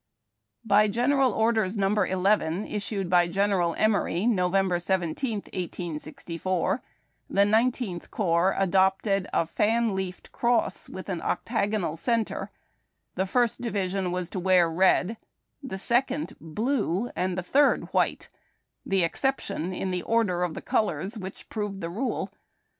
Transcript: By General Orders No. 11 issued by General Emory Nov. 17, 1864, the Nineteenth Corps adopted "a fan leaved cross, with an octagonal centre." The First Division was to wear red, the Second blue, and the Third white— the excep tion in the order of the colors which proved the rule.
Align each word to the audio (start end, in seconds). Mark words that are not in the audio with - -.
By 0.65 0.87
General 0.87 1.31
Orders 1.31 1.77
No. 1.77 1.91
11 2.01 2.65
issued 2.65 3.07
by 3.07 3.27
General 3.27 3.75
Emory 3.77 4.25
Nov. 4.25 4.81
17, 4.81 5.31
1864, 5.41 6.81
the 7.29 7.45
Nineteenth 7.45 8.09
Corps 8.09 8.55
adopted 8.57 9.27
"a 9.31 9.45
fan 9.45 9.95
leaved 9.95 10.31
cross, 10.31 10.89
with 10.89 11.07
an 11.07 11.21
octagonal 11.21 11.95
centre." 11.95 12.49
The 13.13 13.27
First 13.27 13.61
Division 13.61 14.11
was 14.11 14.31
to 14.31 14.39
wear 14.39 14.67
red, 14.71 15.17
the 15.61 15.77
Second 15.77 16.35
blue, 16.41 17.11
and 17.15 17.37
the 17.37 17.43
Third 17.43 17.83
white— 17.93 18.27
the 18.93 19.03
excep 19.03 19.39
tion 19.39 19.71
in 19.71 19.91
the 19.91 20.01
order 20.01 20.41
of 20.41 20.55
the 20.55 20.63
colors 20.63 21.15
which 21.15 21.47
proved 21.47 21.79
the 21.79 21.91
rule. 21.91 22.31